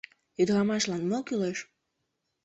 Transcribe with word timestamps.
Ӱдырамашлан 0.41 1.03
мо 1.09 1.19
кӱлеш? 1.27 1.59